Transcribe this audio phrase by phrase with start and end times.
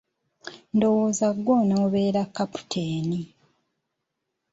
[0.75, 3.19] Ndowooza ggwe onoobeera Kapitaani.